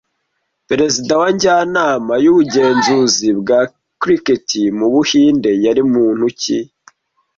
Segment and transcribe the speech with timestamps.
[0.69, 3.59] Perezida wa Njyanama y'ubugenzuzi bwa
[4.01, 6.59] Cricket mu Buhinde yari muntu ki